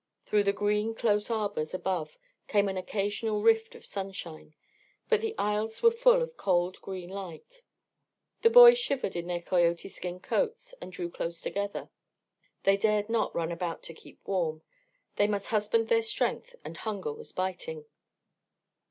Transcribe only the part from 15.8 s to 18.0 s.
their strength, and hunger was biting.